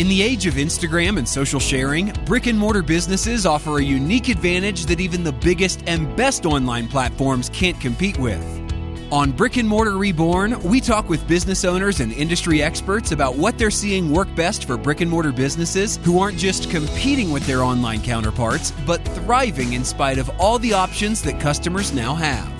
[0.00, 4.30] In the age of Instagram and social sharing, brick and mortar businesses offer a unique
[4.30, 8.42] advantage that even the biggest and best online platforms can't compete with.
[9.12, 13.58] On Brick and Mortar Reborn, we talk with business owners and industry experts about what
[13.58, 17.62] they're seeing work best for brick and mortar businesses who aren't just competing with their
[17.62, 22.59] online counterparts, but thriving in spite of all the options that customers now have.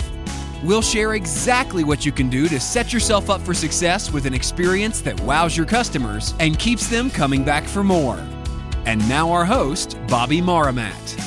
[0.63, 4.34] We'll share exactly what you can do to set yourself up for success with an
[4.34, 8.19] experience that wows your customers and keeps them coming back for more.
[8.84, 11.19] And now, our host, Bobby Maramat.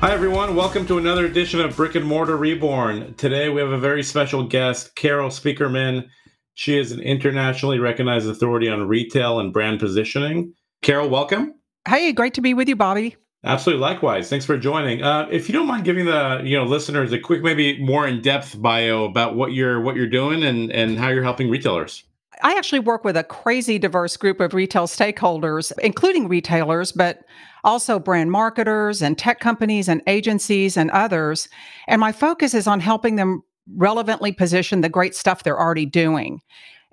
[0.00, 0.56] Hi, everyone.
[0.56, 3.14] Welcome to another edition of Brick and Mortar Reborn.
[3.14, 6.08] Today, we have a very special guest, Carol Spieckerman.
[6.54, 10.54] She is an internationally recognized authority on retail and brand positioning.
[10.82, 11.54] Carol, welcome.
[11.86, 13.16] Hey, great to be with you, Bobby.
[13.48, 13.80] Absolutely.
[13.80, 14.28] Likewise.
[14.28, 15.02] Thanks for joining.
[15.02, 18.20] Uh, if you don't mind giving the you know listeners a quick, maybe more in
[18.20, 22.04] depth bio about what you're what you're doing and and how you're helping retailers.
[22.42, 27.24] I actually work with a crazy diverse group of retail stakeholders, including retailers, but
[27.64, 31.48] also brand marketers and tech companies and agencies and others.
[31.88, 33.42] And my focus is on helping them
[33.76, 36.40] relevantly position the great stuff they're already doing.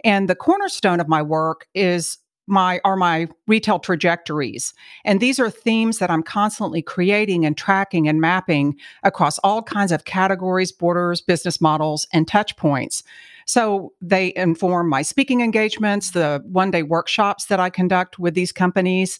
[0.03, 4.73] And the cornerstone of my work is my are my retail trajectories.
[5.03, 9.91] And these are themes that i'm constantly creating and tracking and mapping across all kinds
[9.91, 13.03] of categories borders business models and touch points.
[13.45, 18.51] So they inform my speaking engagements the one day workshops that i conduct with these
[18.51, 19.19] companies.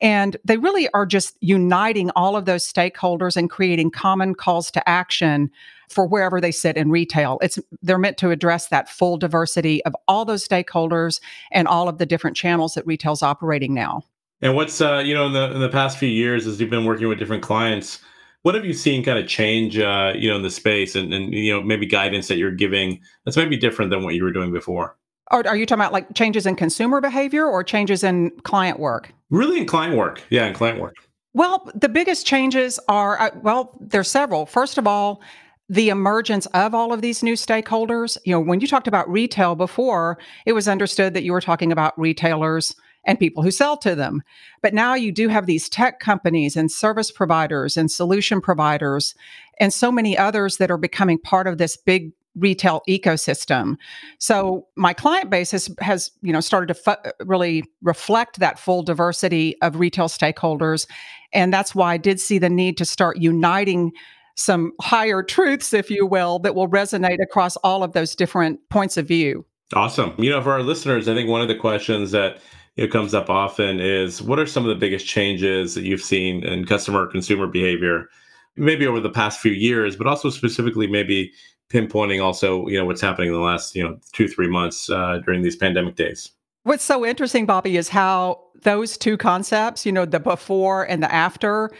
[0.00, 4.88] And they really are just uniting all of those stakeholders and creating common calls to
[4.88, 5.50] action
[5.88, 7.38] for wherever they sit in retail.
[7.42, 11.20] It's they're meant to address that full diversity of all those stakeholders
[11.52, 14.02] and all of the different channels that retail's operating now.
[14.40, 16.84] And what's uh, you know in the in the past few years as you've been
[16.84, 18.00] working with different clients,
[18.42, 21.32] what have you seen kind of change uh, you know in the space and, and
[21.32, 24.52] you know maybe guidance that you're giving that's maybe different than what you were doing
[24.52, 24.96] before?
[25.30, 29.12] Or are you talking about like changes in consumer behavior or changes in client work?
[29.30, 30.22] Really, in client work.
[30.28, 30.94] Yeah, in client work.
[31.32, 34.46] Well, the biggest changes are uh, well, there's several.
[34.46, 35.22] First of all,
[35.68, 38.18] the emergence of all of these new stakeholders.
[38.24, 41.72] You know, when you talked about retail before, it was understood that you were talking
[41.72, 42.74] about retailers
[43.06, 44.22] and people who sell to them.
[44.62, 49.14] But now you do have these tech companies and service providers and solution providers
[49.60, 53.76] and so many others that are becoming part of this big retail ecosystem.
[54.18, 58.82] So my client base has has you know started to fu- really reflect that full
[58.82, 60.88] diversity of retail stakeholders
[61.32, 63.92] and that's why I did see the need to start uniting
[64.34, 68.96] some higher truths if you will that will resonate across all of those different points
[68.96, 69.44] of view.
[69.74, 70.14] Awesome.
[70.18, 72.38] You know for our listeners I think one of the questions that
[72.76, 76.44] it comes up often is what are some of the biggest changes that you've seen
[76.44, 78.08] in customer consumer behavior
[78.56, 81.32] maybe over the past few years but also specifically maybe
[81.74, 85.20] pinpointing also, you know, what's happening in the last, you know, two, three months uh,
[85.24, 86.30] during these pandemic days.
[86.62, 91.12] What's so interesting, Bobby, is how those two concepts, you know, the before and the
[91.12, 91.70] after,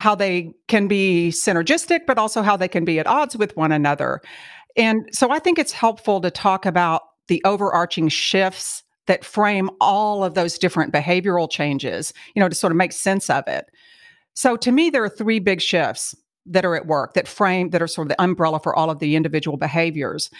[0.00, 3.70] how they can be synergistic, but also how they can be at odds with one
[3.70, 4.20] another.
[4.76, 10.24] And so I think it's helpful to talk about the overarching shifts that frame all
[10.24, 13.66] of those different behavioral changes, you know, to sort of make sense of it.
[14.34, 16.14] So to me, there are three big shifts
[16.46, 19.00] that are at work that frame that are sort of the umbrella for all of
[19.00, 20.30] the individual behaviors.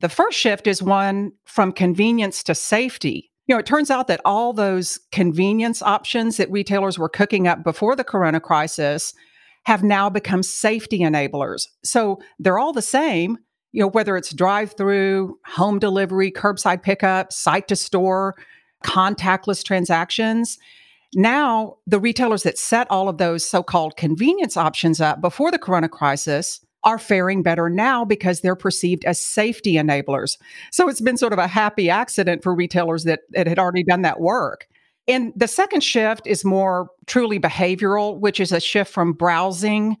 [0.00, 3.30] The first shift is one from convenience to safety.
[3.46, 7.62] You know, it turns out that all those convenience options that retailers were cooking up
[7.62, 9.14] before the corona crisis
[9.66, 11.66] have now become safety enablers.
[11.84, 13.38] So they're all the same,
[13.72, 18.34] you know, whether it's drive through, home delivery, curbside pickup, site to store,
[18.84, 20.58] contactless transactions.
[21.14, 25.58] Now, the retailers that set all of those so called convenience options up before the
[25.58, 30.38] corona crisis are faring better now because they're perceived as safety enablers.
[30.70, 34.02] So it's been sort of a happy accident for retailers that, that had already done
[34.02, 34.68] that work.
[35.08, 39.96] And the second shift is more truly behavioral, which is a shift from browsing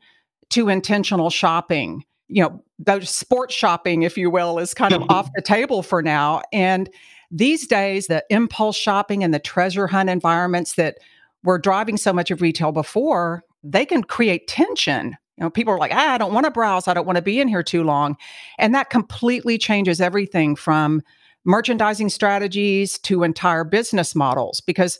[0.50, 2.04] to intentional shopping.
[2.28, 5.12] You know, the sports shopping, if you will, is kind of mm-hmm.
[5.12, 6.42] off the table for now.
[6.52, 6.88] And
[7.32, 10.98] these days, the impulse shopping and the treasure hunt environments that
[11.42, 15.16] were driving so much of retail before, they can create tension.
[15.36, 16.88] You know, people are like, ah, I don't want to browse.
[16.88, 18.16] I don't want to be in here too long.
[18.58, 21.02] And that completely changes everything from
[21.44, 24.60] merchandising strategies to entire business models.
[24.60, 24.98] Because,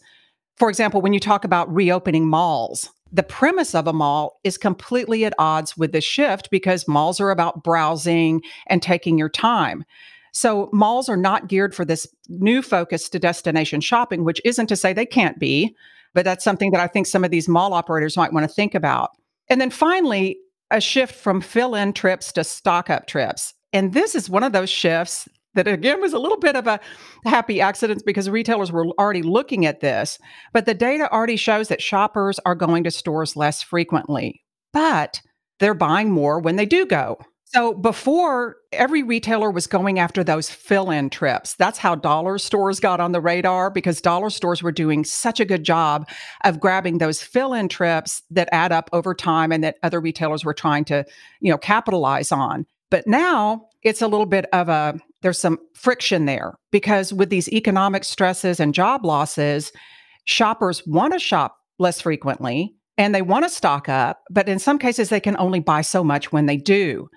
[0.56, 5.24] for example, when you talk about reopening malls, the premise of a mall is completely
[5.24, 9.84] at odds with the shift because malls are about browsing and taking your time.
[10.32, 14.76] So malls are not geared for this new focus to destination shopping, which isn't to
[14.76, 15.74] say they can't be,
[16.12, 18.74] but that's something that I think some of these mall operators might want to think
[18.74, 19.12] about.
[19.48, 20.38] And then finally,
[20.70, 23.54] a shift from fill in trips to stock up trips.
[23.72, 26.80] And this is one of those shifts that again was a little bit of a
[27.24, 30.18] happy accident because retailers were already looking at this.
[30.52, 35.20] But the data already shows that shoppers are going to stores less frequently, but
[35.58, 37.18] they're buying more when they do go.
[37.48, 41.54] So before, every retailer was going after those fill in trips.
[41.54, 45.44] That's how dollar stores got on the radar because dollar stores were doing such a
[45.44, 46.08] good job
[46.42, 50.44] of grabbing those fill in trips that add up over time and that other retailers
[50.44, 51.04] were trying to,
[51.40, 52.66] you know, capitalize on.
[52.90, 57.48] But now it's a little bit of a, there's some friction there because with these
[57.50, 59.70] economic stresses and job losses,
[60.24, 64.78] shoppers want to shop less frequently and they want to stock up, but in some
[64.78, 67.08] cases, they can only buy so much when they do.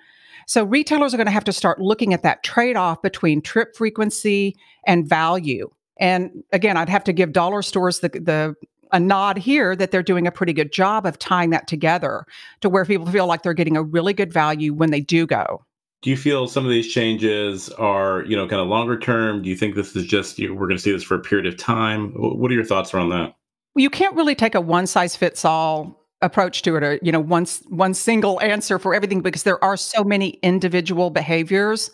[0.46, 3.76] So retailers are going to have to start looking at that trade off between trip
[3.76, 4.56] frequency
[4.86, 5.70] and value.
[5.98, 8.54] And again, I'd have to give dollar stores the, the
[8.92, 12.24] a nod here that they're doing a pretty good job of tying that together
[12.60, 15.64] to where people feel like they're getting a really good value when they do go.
[16.02, 19.42] Do you feel some of these changes are, you know, kind of longer term?
[19.42, 21.58] Do you think this is just we're going to see this for a period of
[21.58, 22.12] time?
[22.16, 23.36] What are your thoughts around that?
[23.76, 27.20] You can't really take a one size fits all approach to it or you know
[27.20, 31.90] one one single answer for everything because there are so many individual behaviors.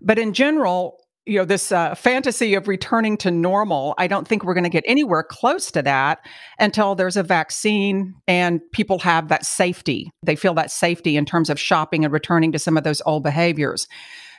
[0.00, 0.98] But in general
[1.28, 4.70] you know this uh, fantasy of returning to normal i don't think we're going to
[4.70, 6.24] get anywhere close to that
[6.58, 10.10] until there's a vaccine and people have that safety.
[10.22, 13.22] They feel that safety in terms of shopping and returning to some of those old
[13.22, 13.86] behaviors.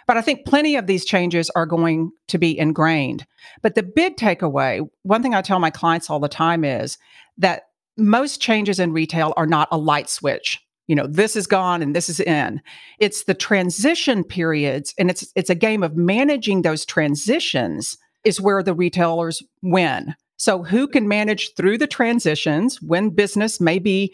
[0.08, 3.28] But i think plenty of these changes are going to be ingrained.
[3.62, 6.98] But the big takeaway one thing i tell my clients all the time is
[7.38, 7.64] that
[8.00, 10.60] most changes in retail are not a light switch.
[10.88, 12.62] You know this is gone and this is in.
[12.98, 18.64] It's the transition periods and it's it's a game of managing those transitions is where
[18.64, 20.16] the retailers win.
[20.38, 24.14] So who can manage through the transitions when business may be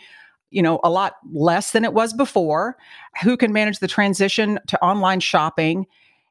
[0.49, 2.75] you know a lot less than it was before?
[3.23, 5.85] Who can manage the transition to online shopping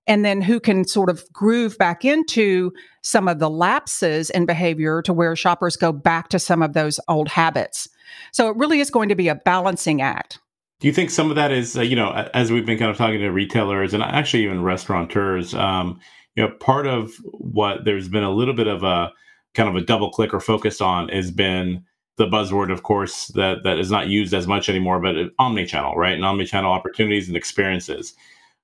[0.06, 2.72] and then who can sort of groove back into
[3.02, 7.00] some of the lapses in behavior to where shoppers go back to some of those
[7.08, 7.88] old habits.
[8.32, 10.38] So it really is going to be a balancing act.
[10.80, 12.96] Do you think some of that is, uh, you know, as we've been kind of
[12.96, 15.98] talking to retailers and actually even restaurateurs, um,
[16.34, 19.12] you know, part of what there's been a little bit of a
[19.54, 21.84] kind of a double click or focus on has been
[22.16, 26.14] the buzzword, of course, that that is not used as much anymore, but omni-channel, right?
[26.14, 28.14] And omni-channel opportunities and experiences.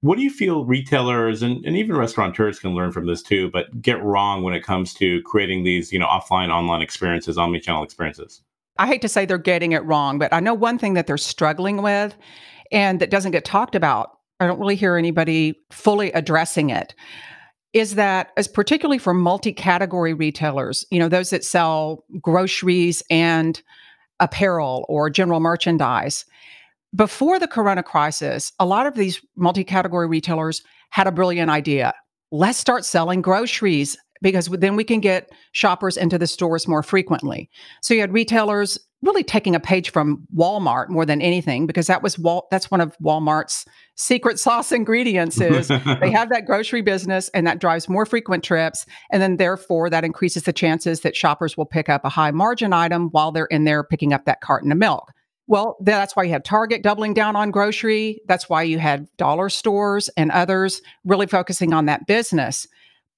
[0.03, 3.83] What do you feel retailers and, and even restaurateurs can learn from this too, but
[3.83, 8.43] get wrong when it comes to creating these, you know, offline, online experiences, omni-channel experiences?
[8.79, 11.19] I hate to say they're getting it wrong, but I know one thing that they're
[11.19, 12.17] struggling with
[12.73, 14.17] and that doesn't get talked about.
[14.41, 16.95] I don't really hear anybody fully addressing it.
[17.75, 23.63] Is that as particularly for multi-category retailers, you know, those that sell groceries and
[24.19, 26.25] apparel or general merchandise,
[26.95, 31.95] before the corona crisis, a lot of these multi category retailers had a brilliant idea.
[32.33, 37.49] Let's start selling groceries because then we can get shoppers into the stores more frequently.
[37.81, 42.03] So you had retailers really taking a page from Walmart more than anything because that
[42.03, 43.65] was Wal- that's one of Walmart's
[43.97, 48.85] secret sauce ingredients is they have that grocery business and that drives more frequent trips
[49.11, 52.75] and then therefore that increases the chances that shoppers will pick up a high margin
[52.75, 55.13] item while they're in there picking up that carton of milk.
[55.51, 58.21] Well, that's why you had Target doubling down on grocery.
[58.29, 62.69] That's why you had dollar stores and others really focusing on that business.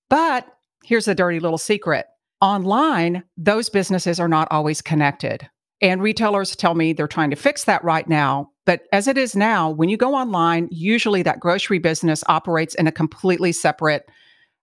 [0.09, 0.47] But
[0.83, 2.07] here's a dirty little secret
[2.40, 5.47] online, those businesses are not always connected.
[5.83, 8.49] And retailers tell me they're trying to fix that right now.
[8.64, 12.87] But as it is now, when you go online, usually that grocery business operates in
[12.87, 14.04] a completely separate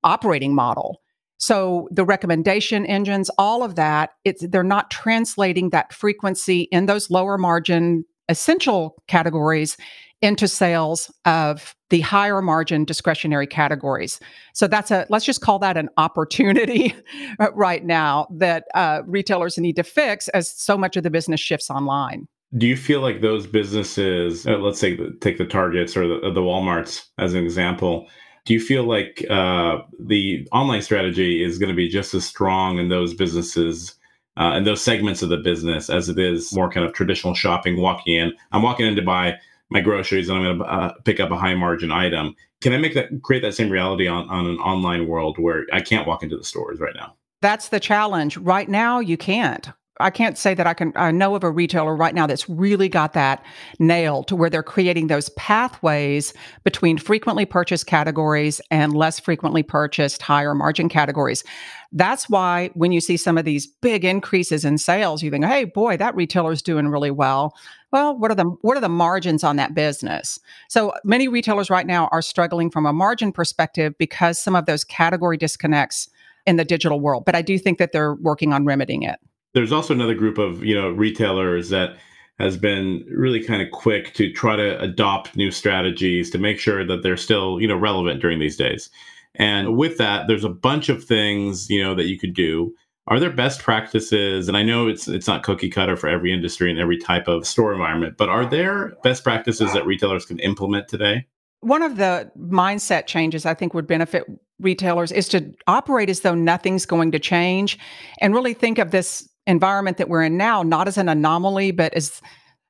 [0.03, 1.01] operating model.
[1.39, 7.09] So the recommendation engines, all of that, it's they're not translating that frequency in those
[7.09, 9.75] lower margin essential categories
[10.21, 14.19] into sales of the higher margin discretionary categories.
[14.53, 16.93] So that's a let's just call that an opportunity
[17.53, 21.69] right now that uh, retailers need to fix as so much of the business shifts
[21.69, 22.27] online.
[22.57, 26.41] Do you feel like those businesses, uh, let's say take the Targets or the, the
[26.41, 28.07] WalMarts as an example,
[28.49, 32.79] do you feel like uh, the online strategy is going to be just as strong
[32.79, 33.93] in those businesses
[34.37, 37.79] uh, and those segments of the business as it is more kind of traditional shopping,
[37.79, 38.33] walking in?
[38.51, 39.37] I'm walking in to buy
[39.69, 42.35] my groceries and I'm going to uh, pick up a high margin item.
[42.61, 45.79] Can I make that create that same reality on, on an online world where I
[45.79, 47.13] can't walk into the stores right now?
[47.43, 48.35] That's the challenge.
[48.37, 51.95] Right now, you can't I can't say that I can I know of a retailer
[51.95, 53.43] right now that's really got that
[53.79, 60.21] nailed to where they're creating those pathways between frequently purchased categories and less frequently purchased
[60.21, 61.43] higher margin categories.
[61.91, 65.65] That's why when you see some of these big increases in sales, you think, "Hey,
[65.65, 67.55] boy, that retailer's doing really well."
[67.91, 70.39] Well, what are the what are the margins on that business?
[70.69, 74.83] So many retailers right now are struggling from a margin perspective because some of those
[74.83, 76.07] category disconnects
[76.45, 77.25] in the digital world.
[77.25, 79.19] But I do think that they're working on remedying it.
[79.53, 81.97] There's also another group of you know retailers that
[82.39, 86.85] has been really kind of quick to try to adopt new strategies to make sure
[86.85, 88.89] that they're still you know relevant during these days.
[89.35, 92.73] And with that, there's a bunch of things you know that you could do.
[93.07, 94.47] Are there best practices?
[94.47, 97.45] And I know it's it's not cookie cutter for every industry and every type of
[97.47, 101.25] store environment, but are there best practices that retailers can implement today?
[101.61, 104.25] One of the mindset changes I think would benefit
[104.59, 107.77] retailers is to operate as though nothing's going to change
[108.19, 111.93] and really think of this environment that we're in now not as an anomaly, but
[111.93, 112.21] as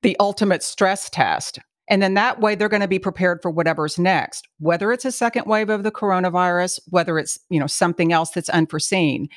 [0.02, 1.60] the ultimate stress test.
[1.90, 5.12] And then that way they're going to be prepared for whatever's next, whether it's a
[5.12, 9.28] second wave of the coronavirus, whether it's, you know, something else that's unforeseen.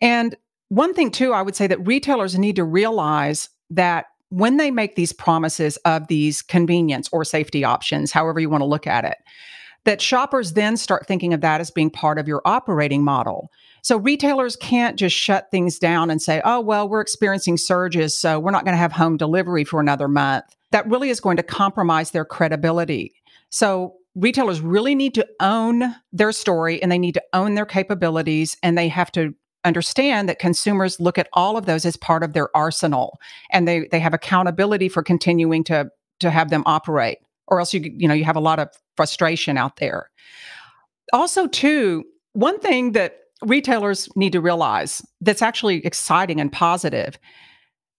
[0.00, 0.36] And
[0.68, 4.94] one thing too, I would say that retailers need to realize that when they make
[4.94, 9.18] these promises of these convenience or safety options, however you want to look at it,
[9.84, 13.50] that shoppers then start thinking of that as being part of your operating model.
[13.82, 18.38] So retailers can't just shut things down and say, oh, well, we're experiencing surges, so
[18.38, 20.44] we're not going to have home delivery for another month.
[20.72, 23.14] That really is going to compromise their credibility.
[23.48, 28.56] So retailers really need to own their story and they need to own their capabilities
[28.62, 29.34] and they have to
[29.64, 33.20] understand that consumers look at all of those as part of their arsenal
[33.50, 37.18] and they they have accountability for continuing to to have them operate
[37.50, 40.10] or else you you know you have a lot of frustration out there
[41.12, 47.18] also too one thing that retailers need to realize that's actually exciting and positive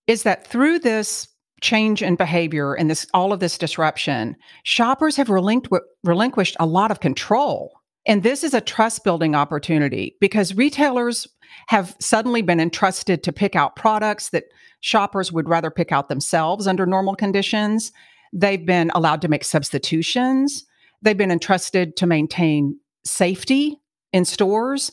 [0.07, 1.27] is that through this
[1.61, 6.91] change in behavior and this all of this disruption shoppers have relinqu- relinquished a lot
[6.91, 11.27] of control and this is a trust building opportunity because retailers
[11.67, 14.45] have suddenly been entrusted to pick out products that
[14.79, 17.91] shoppers would rather pick out themselves under normal conditions.
[18.33, 20.65] They've been allowed to make substitutions.
[21.01, 23.77] They've been entrusted to maintain safety
[24.13, 24.91] in stores.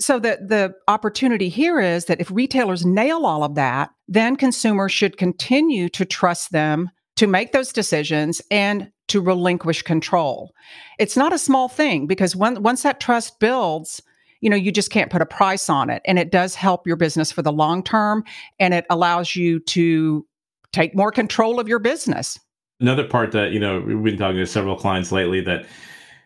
[0.00, 4.92] So the the opportunity here is that if retailers nail all of that, then consumers
[4.92, 10.52] should continue to trust them to make those decisions and to relinquish control.
[10.98, 14.02] It's not a small thing because when, once that trust builds,
[14.40, 16.02] you know, you just can't put a price on it.
[16.06, 18.24] And it does help your business for the long term
[18.58, 20.26] and it allows you to
[20.72, 22.38] take more control of your business.
[22.80, 25.66] Another part that, you know, we've been talking to several clients lately that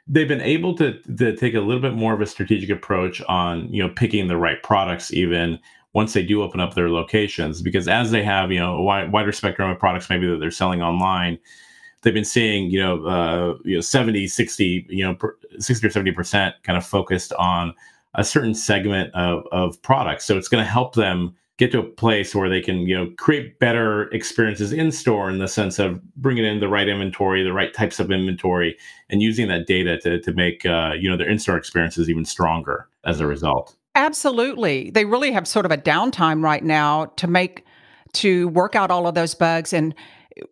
[0.07, 3.73] they've been able to, to take a little bit more of a strategic approach on,
[3.73, 5.59] you know, picking the right products even
[5.93, 9.33] once they do open up their locations because as they have, you know, a wider
[9.33, 11.39] spectrum of products maybe that they're selling online,
[12.03, 15.17] they've been seeing, you know, uh, you know, 70, 60, you know,
[15.59, 17.75] 60 or 70% kind of focused on
[18.15, 20.25] a certain segment of, of products.
[20.25, 23.11] So it's going to help them get to a place where they can, you know,
[23.19, 27.53] create better experiences in store in the sense of bringing in the right inventory, the
[27.53, 28.79] right types of inventory,
[29.11, 32.89] and using that data to, to make, uh, you know, their in-store experiences even stronger
[33.05, 33.77] as a result.
[33.97, 34.91] Absolutely.
[34.91, 37.65] They really have sort of a downtime right now to make,
[38.13, 39.95] to work out all of those bugs and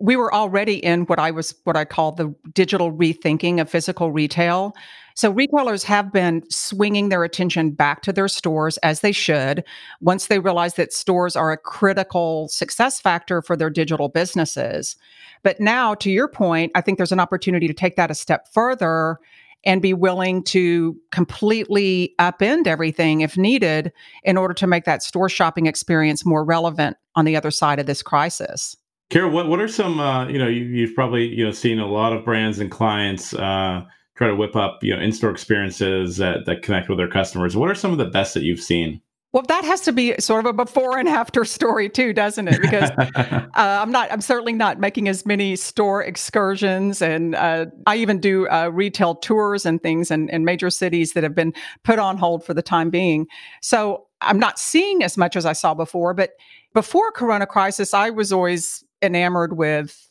[0.00, 4.10] we were already in what I was what I call the digital rethinking of physical
[4.10, 4.74] retail.
[5.16, 9.64] So retailers have been swinging their attention back to their stores as they should
[10.02, 14.94] once they realize that stores are a critical success factor for their digital businesses.
[15.42, 18.46] But now to your point, I think there's an opportunity to take that a step
[18.52, 19.18] further
[19.64, 23.92] and be willing to completely upend everything if needed
[24.22, 27.86] in order to make that store shopping experience more relevant on the other side of
[27.86, 28.76] this crisis.
[29.08, 31.86] Carol, what, what are some, uh, you know, you, have probably, you know, seen a
[31.86, 33.82] lot of brands and clients uh,
[34.16, 37.70] try to whip up you know in-store experiences that, that connect with their customers what
[37.70, 39.00] are some of the best that you've seen
[39.36, 42.58] well, that has to be sort of a before and after story too, doesn't it?
[42.58, 47.96] Because uh, I'm not, I'm certainly not making as many store excursions, and uh, I
[47.96, 51.52] even do uh, retail tours and things in, in major cities that have been
[51.84, 53.26] put on hold for the time being.
[53.60, 56.14] So I'm not seeing as much as I saw before.
[56.14, 56.30] But
[56.72, 60.05] before Corona crisis, I was always enamored with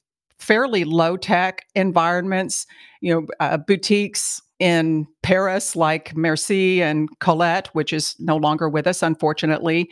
[0.46, 2.68] fairly low tech environments,
[3.02, 8.86] you know, uh, boutiques in Paris like Merci and Colette, which is no longer with
[8.86, 9.90] us, unfortunately,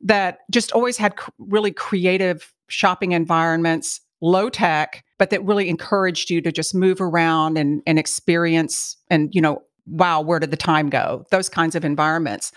[0.00, 6.40] that just always had really creative shopping environments, low tech, but that really encouraged you
[6.40, 10.88] to just move around and, and experience and, you know, wow, where did the time
[10.88, 11.26] go?
[11.30, 12.52] Those kinds of environments.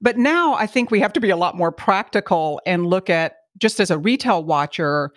[0.00, 3.36] But now I think we have to be a lot more practical and look at
[3.58, 5.12] just as a retail watcher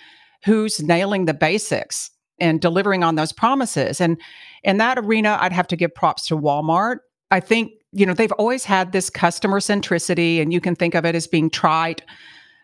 [0.47, 3.99] who's nailing the basics and delivering on those promises.
[3.99, 4.17] And
[4.63, 6.99] in that arena, I'd have to give props to Walmart.
[7.31, 11.03] I think, you know, they've always had this customer centricity, and you can think of
[11.03, 12.01] it as being trite.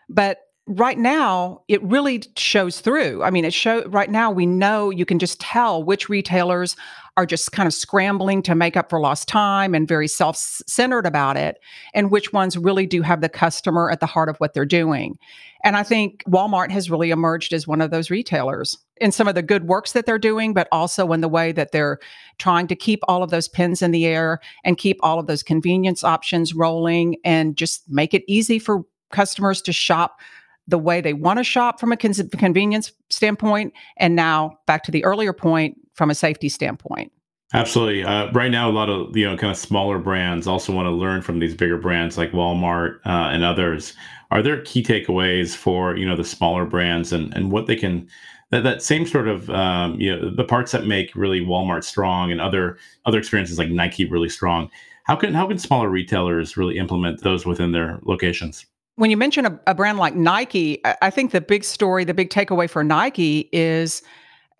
[0.08, 4.88] But right now it really shows through i mean it show right now we know
[4.88, 6.74] you can just tell which retailers
[7.16, 11.36] are just kind of scrambling to make up for lost time and very self-centered about
[11.36, 11.58] it
[11.92, 15.18] and which ones really do have the customer at the heart of what they're doing.
[15.62, 19.34] And i think walmart has really emerged as one of those retailers in some of
[19.34, 21.98] the good works that they're doing but also in the way that they're
[22.38, 25.42] trying to keep all of those pins in the air and keep all of those
[25.42, 30.18] convenience options rolling and just make it easy for customers to shop
[30.66, 34.90] the way they want to shop from a con- convenience standpoint, and now back to
[34.90, 37.12] the earlier point from a safety standpoint.
[37.52, 38.02] Absolutely.
[38.02, 40.90] Uh, right now, a lot of you know kind of smaller brands also want to
[40.90, 43.94] learn from these bigger brands like Walmart uh, and others.
[44.30, 48.08] Are there key takeaways for you know the smaller brands and and what they can
[48.50, 52.32] that, that same sort of um, you know the parts that make really Walmart strong
[52.32, 54.68] and other other experiences like Nike really strong.
[55.04, 58.66] How can how can smaller retailers really implement those within their locations?
[58.96, 62.30] when you mention a, a brand like Nike, I think the big story, the big
[62.30, 64.02] takeaway for Nike is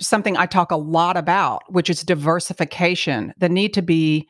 [0.00, 4.28] something I talk a lot about, which is diversification, the need to be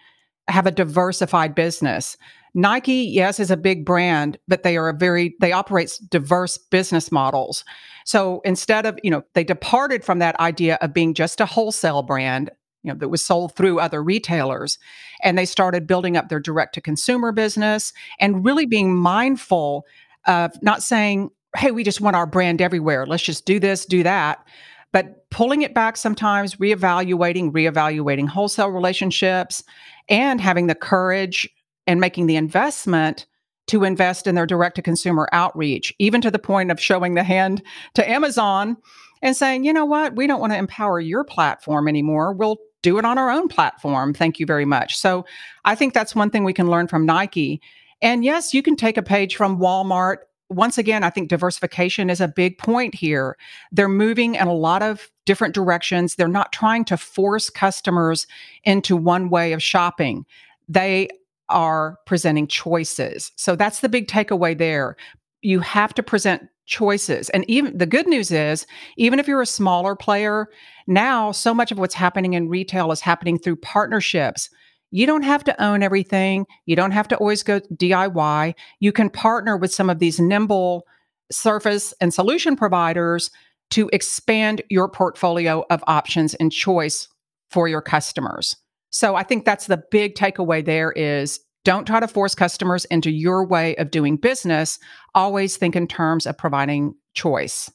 [0.49, 2.17] have a diversified business.
[2.55, 7.11] Nike, yes, is a big brand, but they are a very they operate diverse business
[7.11, 7.65] models.
[8.05, 12.03] So instead of, you know, they departed from that idea of being just a wholesale
[12.03, 12.51] brand
[12.85, 14.79] you know that was sold through other retailers
[15.23, 19.85] and they started building up their direct to consumer business and really being mindful
[20.27, 24.03] of not saying hey we just want our brand everywhere let's just do this do
[24.03, 24.47] that
[24.95, 29.63] but pulling it back sometimes reevaluating reevaluating wholesale relationships
[30.09, 31.49] and having the courage
[31.87, 33.27] and making the investment
[33.67, 37.25] to invest in their direct to consumer outreach even to the point of showing the
[37.25, 37.63] hand
[37.95, 38.77] to Amazon
[39.25, 42.35] and saying, you know what, we don't want to empower your platform anymore.
[42.35, 44.13] We'll do it on our own platform.
[44.13, 44.97] Thank you very much.
[44.97, 45.25] So
[45.65, 47.63] I think that's one thing we can learn from Nike.
[48.03, 50.19] And yes, you can take a page from Walmart.
[50.51, 53.37] Once again, I think diversification is a big point here.
[53.73, 56.15] They're moving in a lot of different directions.
[56.15, 58.27] They're not trying to force customers
[58.65, 60.27] into one way of shopping.
[60.69, 61.09] They
[61.49, 63.33] are presenting choices.
[63.37, 64.97] So that's the big takeaway there.
[65.43, 67.29] You have to present choices.
[67.31, 68.67] And even the good news is,
[68.97, 70.49] even if you're a smaller player,
[70.87, 74.51] now so much of what's happening in retail is happening through partnerships.
[74.95, 76.47] You don't have to own everything.
[76.67, 78.55] You don't have to always go DIY.
[78.79, 80.87] You can partner with some of these nimble
[81.33, 83.33] surface and solution providers
[83.73, 87.09] to expand your portfolio of options and choice
[87.51, 88.55] for your customers.
[88.91, 93.11] So I think that's the big takeaway there is don't try to force customers into
[93.11, 94.79] your way of doing business.
[95.17, 97.69] Always think in terms of providing choice.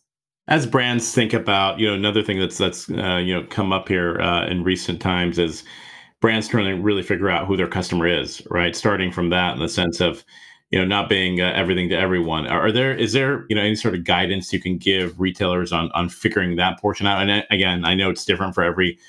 [0.48, 3.90] As brands think about, you know, another thing that's that's uh, you know come up
[3.90, 5.66] here uh, in recent times is
[6.22, 8.76] brands trying to really figure out who their customer is, right?
[8.76, 10.24] Starting from that in the sense of,
[10.72, 12.46] you know, not being uh, everything to everyone.
[12.48, 15.72] Are, are, there is there you know any sort of guidance you can give retailers
[15.72, 17.22] on on figuring that portion out?
[17.22, 19.00] And uh, again, I know it's different for every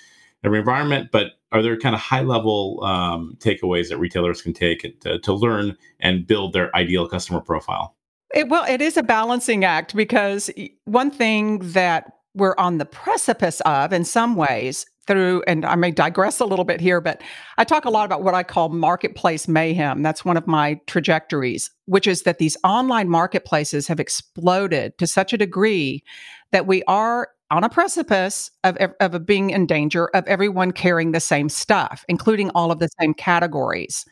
[0.45, 5.01] every environment, but are there kind of high level um, takeaways that retailers can take
[5.01, 7.97] to, to, learn and build their ideal customer profile?
[8.35, 10.51] It, well, it is a balancing act because
[10.85, 15.91] one thing that we're on the precipice of in some ways through, and I may
[15.91, 17.23] digress a little bit here, but
[17.59, 20.03] I talk a lot about what I call marketplace mayhem.
[20.03, 25.33] That's one of my trajectories, which is that these online marketplaces have exploded to such
[25.33, 26.05] a degree
[26.53, 31.21] that we are on a precipice of, of being in danger of everyone carrying the
[31.21, 34.05] same stuff, including all of the same categories.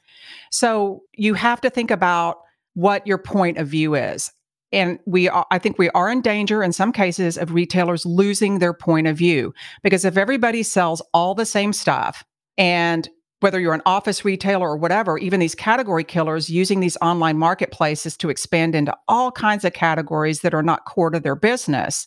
[0.50, 2.38] So you have to think about
[2.74, 4.32] what your point of view is.
[4.72, 8.58] And we are, I think we are in danger in some cases of retailers losing
[8.58, 12.24] their point of view because if everybody sells all the same stuff
[12.58, 13.08] and
[13.40, 18.16] whether you're an office retailer or whatever, even these category killers using these online marketplaces
[18.16, 22.06] to expand into all kinds of categories that are not core to their business,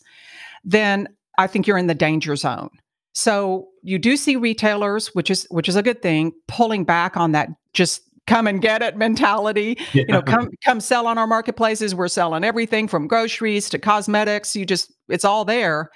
[0.62, 2.68] then I think you're in the danger zone.
[3.14, 7.32] So you do see retailers, which is which is a good thing, pulling back on
[7.32, 9.78] that just come and get it mentality.
[9.92, 10.04] Yeah.
[10.06, 11.94] You know, come come sell on our marketplaces.
[11.94, 14.54] We're selling everything from groceries to cosmetics.
[14.56, 15.90] You just it's all there.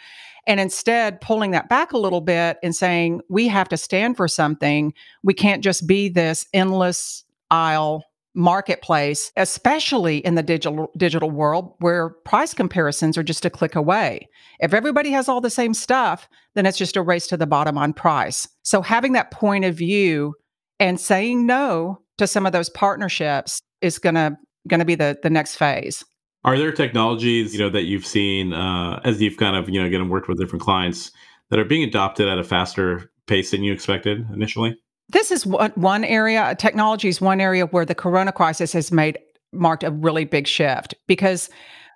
[0.47, 4.29] And instead pulling that back a little bit and saying we have to stand for
[4.29, 4.95] something.
[5.25, 12.11] We can't just be this endless aisle marketplace, especially in the digital digital world where
[12.11, 14.29] price comparisons are just a click away.
[14.61, 17.77] If everybody has all the same stuff, then it's just a race to the bottom
[17.79, 18.47] on price.
[18.63, 20.35] So having that point of view
[20.79, 24.37] and saying no to some of those partnerships is going to
[24.69, 26.05] going to be the the next phase.
[26.45, 29.87] Are there technologies, you know, that you've seen uh, as you've kind of, you know,
[29.87, 31.11] again worked with different clients
[31.51, 34.77] that are being adopted at a faster pace than you expected initially?
[35.09, 36.55] This is one, one area.
[36.57, 39.19] Technology is one area where the Corona crisis has made
[39.53, 41.49] marked a really big shift because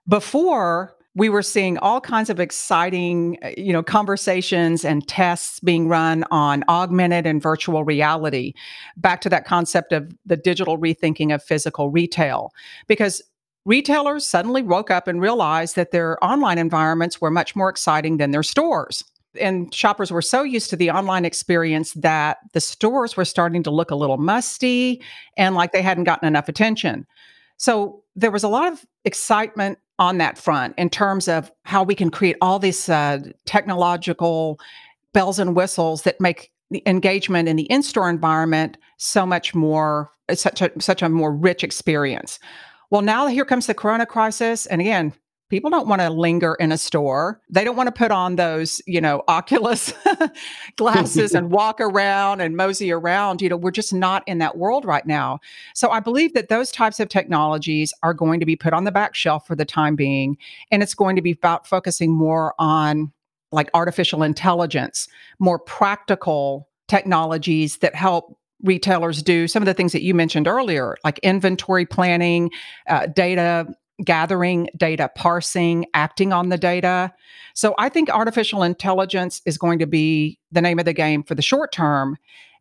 [0.08, 5.88] before we were seeing all kinds of exciting uh, you know conversations and tests being
[5.88, 8.52] run on augmented and virtual reality
[8.96, 12.52] back to that concept of the digital rethinking of physical retail.
[12.86, 13.22] Because
[13.64, 18.30] retailers suddenly woke up and realized that their online environments were much more exciting than
[18.30, 19.04] their stores.
[19.40, 23.70] And shoppers were so used to the online experience that the stores were starting to
[23.70, 25.00] look a little musty
[25.36, 27.06] and like they hadn't gotten enough attention.
[27.56, 31.94] So there was a lot of excitement on that front in terms of how we
[31.94, 34.58] can create all these uh, technological
[35.12, 40.62] bells and whistles that make the engagement in the in-store environment so much more such
[40.62, 42.38] a such a more rich experience.
[42.90, 45.12] Well, now here comes the corona crisis and again,
[45.50, 47.40] people don't want to linger in a store.
[47.50, 49.92] They don't want to put on those, you know, Oculus
[50.76, 53.42] glasses and walk around and mosey around.
[53.42, 55.40] You know, we're just not in that world right now.
[55.74, 58.92] So I believe that those types of technologies are going to be put on the
[58.92, 60.38] back shelf for the time being.
[60.70, 63.12] And it's going to be about focusing more on
[63.52, 65.08] like artificial intelligence,
[65.40, 70.96] more practical technologies that help retailers do some of the things that you mentioned earlier,
[71.02, 72.50] like inventory planning,
[72.88, 73.66] uh, data
[74.04, 77.12] gathering data, parsing, acting on the data.
[77.54, 81.34] So I think artificial intelligence is going to be the name of the game for
[81.34, 82.16] the short term.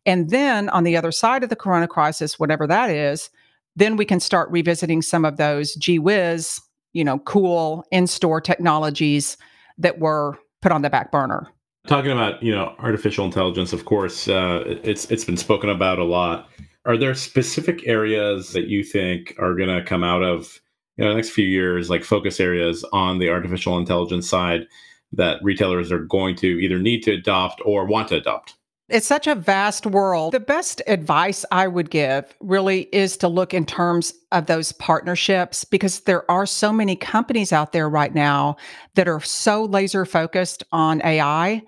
[0.06, 3.30] And then on the other side of the corona crisis, whatever that is,
[3.76, 6.60] then we can start revisiting some of those gee whiz,
[6.92, 9.36] you know, cool in-store technologies
[9.78, 11.46] that were put on the back burner.
[11.86, 16.04] Talking about, you know, artificial intelligence, of course, uh, it's it's been spoken about a
[16.04, 16.48] lot.
[16.84, 20.60] Are there specific areas that you think are going to come out of
[21.00, 24.66] you know, the next few years, like focus areas on the artificial intelligence side
[25.12, 28.56] that retailers are going to either need to adopt or want to adopt?
[28.90, 30.34] It's such a vast world.
[30.34, 35.64] The best advice I would give really is to look in terms of those partnerships
[35.64, 38.58] because there are so many companies out there right now
[38.96, 41.62] that are so laser focused on AI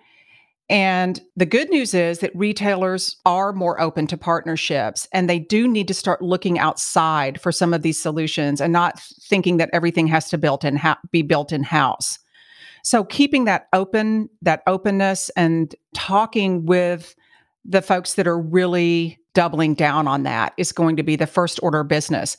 [0.69, 5.69] and the good news is that retailers are more open to partnerships and they do
[5.69, 10.07] need to start looking outside for some of these solutions and not thinking that everything
[10.07, 12.19] has to built in ha- be built in house.
[12.85, 17.15] So keeping that open, that openness and talking with
[17.65, 21.61] the folks that are really doubling down on that is going to be the first
[21.63, 22.37] order of business.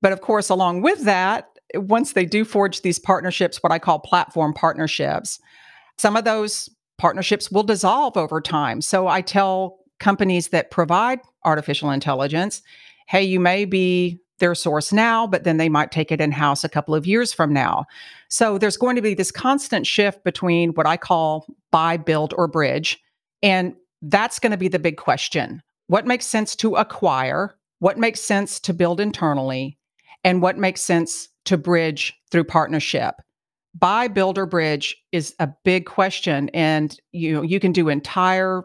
[0.00, 3.98] But of course, along with that, once they do forge these partnerships, what I call
[3.98, 5.40] platform partnerships,
[5.96, 6.68] some of those
[7.02, 8.80] partnerships will dissolve over time.
[8.80, 12.62] So I tell companies that provide artificial intelligence,
[13.08, 16.62] hey, you may be their source now, but then they might take it in house
[16.62, 17.86] a couple of years from now.
[18.28, 22.46] So there's going to be this constant shift between what I call buy, build, or
[22.46, 23.02] bridge.
[23.42, 25.60] And that's going to be the big question.
[25.88, 27.56] What makes sense to acquire?
[27.80, 29.76] What makes sense to build internally?
[30.22, 33.16] And what makes sense to bridge through partnership?
[33.74, 38.64] Buy builder bridge is a big question and you you can do entire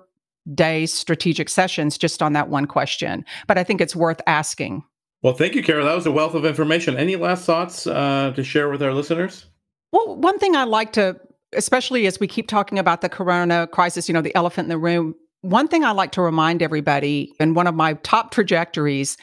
[0.53, 4.83] day strategic sessions just on that one question but i think it's worth asking.
[5.23, 6.95] Well thank you carol that was a wealth of information.
[6.95, 9.45] Any last thoughts uh, to share with our listeners?
[9.91, 11.19] Well one thing i like to
[11.53, 14.77] especially as we keep talking about the corona crisis you know the elephant in the
[14.77, 19.17] room one thing i like to remind everybody and one of my top trajectories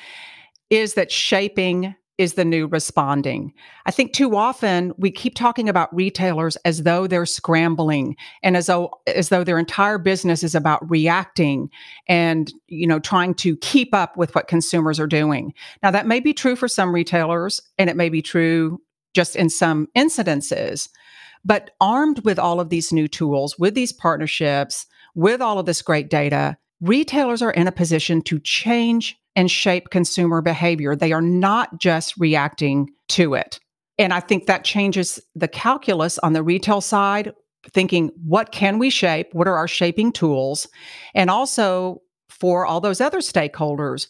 [0.70, 3.53] is that shaping is the new responding.
[3.87, 8.66] I think too often we keep talking about retailers as though they're scrambling and as
[8.66, 11.70] though as though their entire business is about reacting
[12.09, 15.53] and you know trying to keep up with what consumers are doing.
[15.83, 18.81] Now that may be true for some retailers and it may be true
[19.12, 20.88] just in some incidences.
[21.44, 25.83] But armed with all of these new tools, with these partnerships, with all of this
[25.83, 30.94] great data, retailers are in a position to change and shape consumer behavior.
[30.94, 33.59] They are not just reacting to it.
[33.99, 37.33] And I think that changes the calculus on the retail side,
[37.73, 39.29] thinking what can we shape?
[39.33, 40.68] What are our shaping tools?
[41.14, 44.09] And also for all those other stakeholders,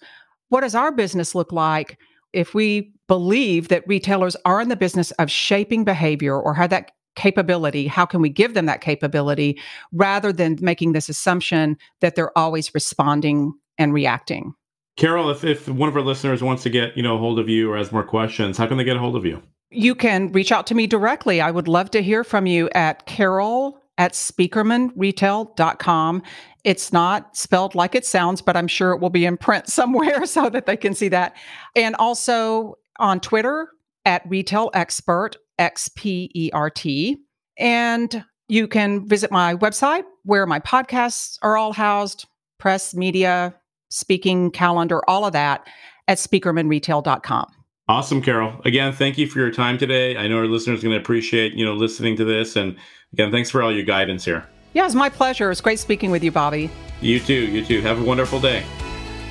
[0.49, 1.99] what does our business look like
[2.33, 6.91] if we believe that retailers are in the business of shaping behavior or have that
[7.15, 7.87] capability?
[7.87, 9.59] How can we give them that capability
[9.93, 14.55] rather than making this assumption that they're always responding and reacting?
[14.97, 17.49] Carol, if, if one of our listeners wants to get, you know, a hold of
[17.49, 19.43] you or has more questions, how can they get a hold of you?
[19.71, 21.41] You can reach out to me directly.
[21.41, 26.23] I would love to hear from you at carol at spieckermanretail.com.
[26.65, 30.25] It's not spelled like it sounds, but I'm sure it will be in print somewhere
[30.27, 31.35] so that they can see that.
[31.75, 33.69] And also on Twitter
[34.05, 37.19] at Retail Expert, X P E R T.
[37.59, 42.27] And you can visit my website where my podcasts are all housed,
[42.59, 43.55] press, media,
[43.91, 45.67] speaking calendar, all of that
[46.09, 47.47] at spieckermanretail.com.
[47.87, 48.61] Awesome, Carol.
[48.65, 50.17] Again, thank you for your time today.
[50.17, 52.57] I know our listeners are going to appreciate, you know, listening to this.
[52.57, 52.77] And
[53.13, 54.47] again, thanks for all your guidance here.
[54.73, 55.51] Yeah, it's my pleasure.
[55.51, 56.71] It's great speaking with you, Bobby.
[57.01, 57.35] You too.
[57.35, 57.81] You too.
[57.83, 58.65] Have a wonderful day.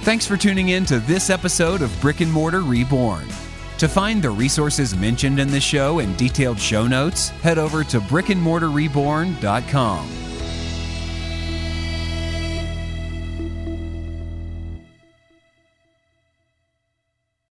[0.02, 3.28] Thanks for tuning in to this episode of Brick and Mortar Reborn.
[3.80, 8.00] To find the resources mentioned in this show and detailed show notes, head over to
[8.00, 10.23] brickandmortarreborn.com.